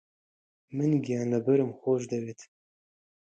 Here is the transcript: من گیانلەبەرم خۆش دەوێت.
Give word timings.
من 0.75 0.91
گیانلەبەرم 1.05 1.71
خۆش 1.79 2.01
دەوێت. 2.11 2.41